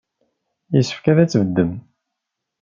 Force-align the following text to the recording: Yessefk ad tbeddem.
Yessefk 0.75 1.05
ad 1.11 1.27
tbeddem. 1.29 1.71